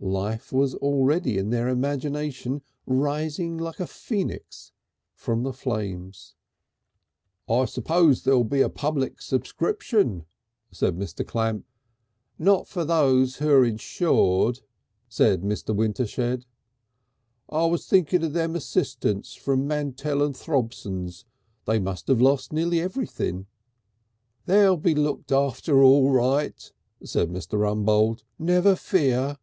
[0.00, 4.70] Life was already in their imagination rising like a Phoenix
[5.12, 6.36] from the flames.
[7.48, 10.24] "I suppose there'll be a public subscription,"
[10.70, 11.26] said Mr.
[11.26, 11.66] Clamp.
[12.38, 14.60] "Not for those who're insured,"
[15.08, 15.74] said Mr.
[15.74, 16.44] Wintershed.
[17.48, 21.24] "I was thinking of them assistants from Mantell and Throbson's.
[21.64, 23.46] They must have lost nearly everything."
[24.46, 26.70] "They'll be looked after all right,"
[27.02, 27.58] said Mr.
[27.58, 28.22] Rumbold.
[28.38, 29.38] "Never fear."